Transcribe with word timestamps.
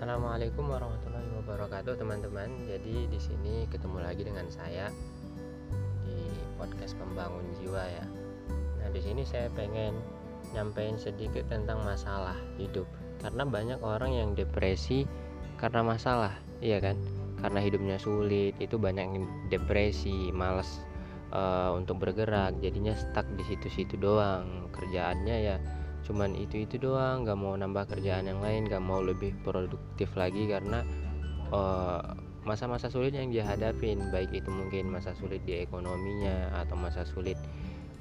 Assalamualaikum 0.00 0.64
warahmatullahi 0.64 1.28
wabarakatuh 1.44 2.00
teman-teman. 2.00 2.48
Jadi 2.64 3.04
di 3.04 3.20
sini 3.20 3.68
ketemu 3.68 4.00
lagi 4.00 4.24
dengan 4.24 4.48
saya 4.48 4.88
di 6.08 6.16
podcast 6.56 6.96
pembangun 6.96 7.44
jiwa 7.60 7.84
ya. 7.84 8.08
Nah 8.80 8.88
di 8.96 9.00
sini 9.04 9.28
saya 9.28 9.52
pengen 9.52 9.92
nyampein 10.56 10.96
sedikit 10.96 11.44
tentang 11.52 11.84
masalah 11.84 12.32
hidup 12.56 12.88
karena 13.20 13.44
banyak 13.44 13.76
orang 13.84 14.16
yang 14.16 14.32
depresi 14.32 15.04
karena 15.60 15.84
masalah, 15.84 16.32
iya 16.64 16.80
kan? 16.80 16.96
Karena 17.44 17.60
hidupnya 17.60 18.00
sulit 18.00 18.56
itu 18.56 18.80
banyak 18.80 19.04
yang 19.04 19.28
depresi, 19.52 20.32
males 20.32 20.80
uh, 21.28 21.76
untuk 21.76 22.00
bergerak, 22.00 22.56
jadinya 22.64 22.96
stuck 22.96 23.28
di 23.36 23.44
situ-situ 23.44 24.00
doang. 24.00 24.64
Kerjaannya 24.72 25.36
ya 25.44 25.60
cuman 26.06 26.36
itu 26.36 26.64
itu 26.64 26.76
doang. 26.80 27.24
Nggak 27.24 27.38
mau 27.38 27.54
nambah 27.56 27.96
kerjaan 27.96 28.28
yang 28.28 28.40
lain 28.40 28.68
nggak 28.68 28.82
mau 28.82 29.00
lebih 29.00 29.34
produktif 29.44 30.12
lagi 30.16 30.48
karena 30.48 30.84
uh, 31.50 32.02
masa-masa 32.44 32.88
sulit 32.88 33.12
yang 33.12 33.28
dia 33.28 33.44
hadapin 33.44 34.00
baik 34.08 34.32
itu 34.32 34.48
mungkin 34.48 34.88
masa 34.88 35.12
sulit 35.12 35.44
di 35.44 35.60
ekonominya 35.60 36.64
atau 36.64 36.76
masa 36.76 37.04
sulit 37.04 37.36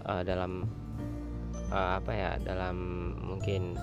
uh, 0.08 0.24
dalam 0.24 0.64
uh, 1.70 2.00
apa 2.00 2.12
ya 2.16 2.32
dalam 2.40 2.78
mungkin 3.20 3.76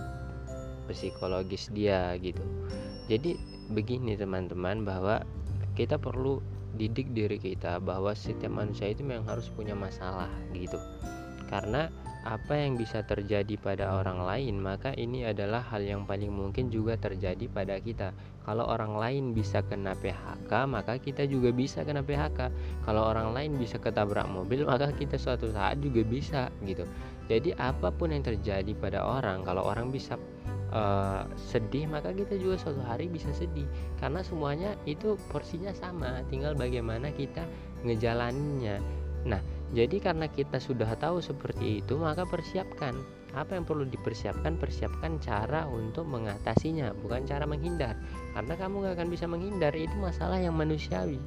psikologis 0.89 1.69
dia 1.75 2.17
gitu. 2.23 2.41
Jadi 3.07 3.37
begini 3.71 4.15
teman-teman 4.15 4.87
bahwa 4.87 5.23
kita 5.77 6.01
perlu 6.01 6.41
didik 6.77 7.13
diri 7.17 7.41
kita 7.41 7.81
bahwa 7.81 8.13
setiap 8.13 8.53
manusia 8.53 8.93
itu 8.93 9.01
memang 9.01 9.25
harus 9.27 9.49
punya 9.49 9.73
masalah 9.73 10.29
gitu 10.53 10.77
karena 11.47 11.89
apa 12.27 12.59
yang 12.59 12.75
bisa 12.75 13.07
terjadi 13.07 13.55
pada 13.55 14.03
orang 14.03 14.27
lain, 14.27 14.59
maka 14.59 14.91
ini 14.99 15.23
adalah 15.23 15.63
hal 15.71 15.87
yang 15.87 16.03
paling 16.11 16.35
mungkin 16.35 16.75
juga 16.75 16.99
terjadi 16.99 17.47
pada 17.47 17.79
kita. 17.79 18.11
Kalau 18.43 18.67
orang 18.67 18.99
lain 18.99 19.25
bisa 19.31 19.63
kena 19.63 19.95
PHK, 19.95 20.51
maka 20.67 20.99
kita 20.99 21.23
juga 21.31 21.55
bisa 21.55 21.87
kena 21.87 22.03
PHK. 22.03 22.51
Kalau 22.83 23.07
orang 23.07 23.31
lain 23.31 23.55
bisa 23.63 23.79
ketabrak 23.79 24.27
mobil, 24.27 24.67
maka 24.71 24.91
kita 24.91 25.15
suatu 25.15 25.55
saat 25.55 25.79
juga 25.79 26.03
bisa 26.03 26.51
gitu. 26.67 26.83
Jadi 27.31 27.55
apa 27.55 27.95
pun 27.95 28.11
yang 28.11 28.27
terjadi 28.27 28.75
pada 28.75 29.07
orang, 29.07 29.47
kalau 29.47 29.63
orang 29.63 29.95
bisa 29.95 30.19
uh, 30.75 31.31
sedih, 31.39 31.87
maka 31.87 32.11
kita 32.11 32.35
juga 32.43 32.59
suatu 32.59 32.83
hari 32.83 33.07
bisa 33.07 33.31
sedih. 33.39 33.71
Karena 34.03 34.27
semuanya 34.27 34.75
itu 34.83 35.15
porsinya 35.31 35.71
sama, 35.71 36.27
tinggal 36.27 36.59
bagaimana 36.59 37.15
kita 37.15 37.47
ngejalaninnya. 37.87 38.83
Nah, 39.27 39.43
jadi 39.75 39.99
karena 39.99 40.31
kita 40.31 40.63
sudah 40.63 40.95
tahu 40.95 41.19
seperti 41.19 41.83
itu, 41.83 41.99
maka 41.99 42.23
persiapkan 42.23 42.95
apa 43.35 43.59
yang 43.59 43.67
perlu 43.67 43.83
dipersiapkan. 43.91 44.55
Persiapkan 44.63 45.19
cara 45.19 45.67
untuk 45.67 46.07
mengatasinya, 46.07 46.95
bukan 47.03 47.27
cara 47.27 47.43
menghindar. 47.51 47.99
Karena 48.31 48.55
kamu 48.55 48.87
gak 48.87 48.95
akan 49.03 49.09
bisa 49.11 49.27
menghindar, 49.27 49.75
itu 49.75 49.93
masalah 49.99 50.39
yang 50.39 50.55
manusiawi. 50.55 51.19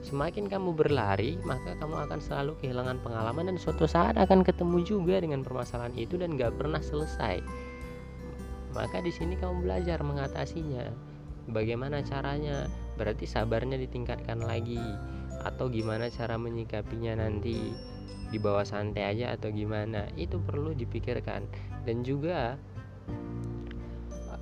Semakin 0.00 0.48
kamu 0.48 0.72
berlari, 0.72 1.36
maka 1.44 1.76
kamu 1.76 2.08
akan 2.08 2.18
selalu 2.22 2.56
kehilangan 2.62 3.02
pengalaman 3.04 3.52
dan 3.52 3.56
suatu 3.60 3.84
saat 3.84 4.16
akan 4.16 4.46
ketemu 4.46 4.80
juga 4.86 5.20
dengan 5.20 5.42
permasalahan 5.42 5.92
itu 5.98 6.14
dan 6.14 6.38
gak 6.38 6.56
pernah 6.56 6.80
selesai. 6.80 7.42
Maka 8.70 9.02
di 9.02 9.10
sini 9.10 9.34
kamu 9.34 9.66
belajar 9.66 9.98
mengatasinya. 10.00 11.10
Bagaimana 11.50 12.06
caranya? 12.06 12.70
Berarti 12.94 13.26
sabarnya 13.26 13.74
ditingkatkan 13.76 14.40
lagi 14.46 14.78
atau 15.42 15.72
gimana 15.72 16.12
cara 16.12 16.36
menyikapinya 16.36 17.20
nanti? 17.20 17.72
Di 18.30 18.38
bawah 18.38 18.62
santai 18.62 19.10
aja 19.10 19.34
atau 19.34 19.50
gimana? 19.50 20.06
Itu 20.14 20.38
perlu 20.38 20.70
dipikirkan. 20.76 21.48
Dan 21.82 22.06
juga 22.06 22.54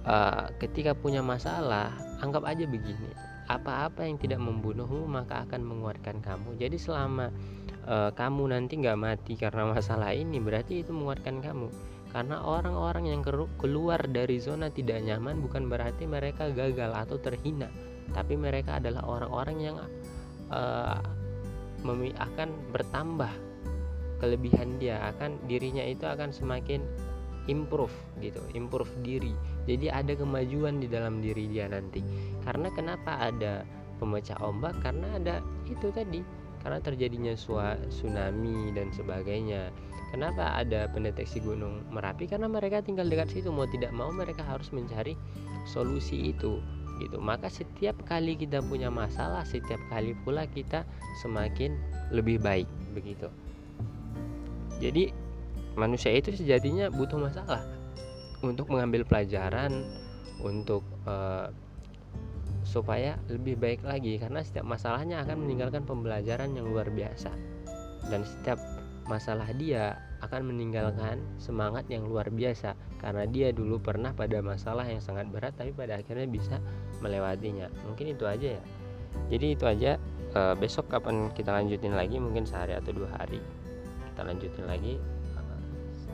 uh, 0.04 0.46
ketika 0.60 0.92
punya 0.92 1.24
masalah 1.24 1.94
anggap 2.20 2.44
aja 2.44 2.66
begini 2.66 3.14
apa-apa 3.48 4.04
yang 4.04 4.20
tidak 4.20 4.44
membunuhmu 4.44 5.08
maka 5.08 5.48
akan 5.48 5.64
menguatkan 5.64 6.20
kamu. 6.20 6.60
Jadi 6.60 6.76
selama 6.76 7.32
uh, 7.88 8.12
kamu 8.12 8.52
nanti 8.52 8.76
nggak 8.76 9.00
mati 9.00 9.40
karena 9.40 9.72
masalah 9.72 10.12
ini 10.12 10.36
berarti 10.36 10.84
itu 10.84 10.92
menguatkan 10.92 11.40
kamu. 11.40 11.72
Karena 12.12 12.44
orang-orang 12.44 13.08
yang 13.08 13.20
keluar 13.56 14.00
dari 14.04 14.36
zona 14.40 14.68
tidak 14.68 15.00
nyaman 15.00 15.40
bukan 15.40 15.68
berarti 15.68 16.04
mereka 16.04 16.52
gagal 16.52 16.92
atau 16.92 17.16
terhina 17.20 17.68
tapi 18.12 18.34
mereka 18.40 18.80
adalah 18.80 19.04
orang-orang 19.04 19.58
yang 19.60 19.76
uh, 20.52 21.00
akan 22.18 22.48
bertambah 22.74 23.30
kelebihan 24.18 24.82
dia 24.82 24.98
akan 25.14 25.38
dirinya 25.46 25.86
itu 25.86 26.02
akan 26.02 26.34
semakin 26.34 26.82
improve 27.48 27.94
gitu 28.20 28.38
improve 28.52 28.90
diri. 29.00 29.32
Jadi 29.64 29.88
ada 29.88 30.12
kemajuan 30.12 30.78
di 30.78 30.86
dalam 30.86 31.24
diri 31.24 31.48
dia 31.48 31.66
nanti. 31.66 32.04
Karena 32.44 32.68
kenapa 32.74 33.18
ada 33.18 33.64
pemecah 33.98 34.36
ombak? 34.44 34.76
Karena 34.84 35.16
ada 35.16 35.40
itu 35.66 35.88
tadi 35.90 36.20
karena 36.60 36.78
terjadinya 36.82 37.32
tsunami 37.88 38.74
dan 38.76 38.92
sebagainya. 38.92 39.72
Kenapa 40.08 40.56
ada 40.56 40.88
pendeteksi 40.88 41.40
gunung 41.44 41.84
merapi? 41.92 42.24
Karena 42.24 42.48
mereka 42.48 42.80
tinggal 42.80 43.08
dekat 43.08 43.28
situ. 43.28 43.52
Mau 43.52 43.68
tidak 43.68 43.92
mau 43.92 44.08
mereka 44.08 44.40
harus 44.40 44.72
mencari 44.72 45.12
solusi 45.68 46.32
itu 46.32 46.60
gitu. 46.98 47.18
Maka 47.22 47.48
setiap 47.48 47.98
kali 48.04 48.34
kita 48.34 48.62
punya 48.62 48.90
masalah 48.90 49.46
setiap 49.46 49.80
kali 49.90 50.14
pula 50.22 50.44
kita 50.50 50.82
semakin 51.22 51.74
lebih 52.10 52.42
baik 52.42 52.68
begitu. 52.92 53.30
Jadi 54.78 55.10
manusia 55.74 56.14
itu 56.14 56.34
sejatinya 56.34 56.90
butuh 56.90 57.18
masalah 57.18 57.62
untuk 58.42 58.70
mengambil 58.70 59.02
pelajaran 59.02 59.82
untuk 60.42 60.86
uh, 61.06 61.50
supaya 62.62 63.18
lebih 63.26 63.58
baik 63.58 63.82
lagi. 63.82 64.18
Karena 64.22 64.44
setiap 64.44 64.66
masalahnya 64.66 65.22
akan 65.26 65.46
meninggalkan 65.46 65.82
pembelajaran 65.82 66.54
yang 66.54 66.70
luar 66.70 66.90
biasa. 66.90 67.30
Dan 68.08 68.22
setiap 68.22 68.58
masalah 69.08 69.48
dia 69.56 69.96
akan 70.20 70.52
meninggalkan 70.52 71.18
semangat 71.40 71.88
yang 71.88 72.04
luar 72.04 72.28
biasa. 72.28 72.76
Karena 73.00 73.24
dia 73.24 73.50
dulu 73.50 73.80
pernah 73.80 74.12
pada 74.12 74.44
masalah 74.44 74.84
yang 74.84 75.00
sangat 75.00 75.26
berat 75.32 75.56
tapi 75.56 75.72
pada 75.72 75.96
akhirnya 75.96 76.28
bisa 76.28 76.60
melewatinya. 77.00 77.72
Mungkin 77.88 78.12
itu 78.12 78.28
aja 78.28 78.60
ya. 78.60 78.62
Jadi 79.32 79.46
itu 79.56 79.64
aja. 79.64 79.96
E, 80.28 80.40
besok 80.60 80.92
kapan 80.92 81.32
kita 81.32 81.50
lanjutin 81.50 81.96
lagi? 81.96 82.20
Mungkin 82.20 82.44
sehari 82.44 82.76
atau 82.76 82.92
dua 82.92 83.08
hari. 83.16 83.40
Kita 84.12 84.22
lanjutin 84.28 84.68
lagi. 84.68 85.00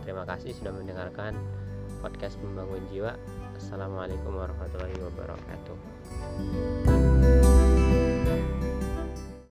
Terima 0.06 0.22
kasih 0.28 0.52
sudah 0.54 0.72
mendengarkan 0.72 1.34
podcast 2.04 2.36
membangun 2.44 2.84
jiwa. 2.92 3.16
Assalamualaikum 3.56 4.36
warahmatullahi 4.36 4.98
wabarakatuh 5.00 5.78